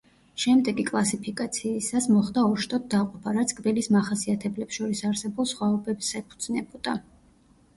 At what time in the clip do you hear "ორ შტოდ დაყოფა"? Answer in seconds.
2.53-3.33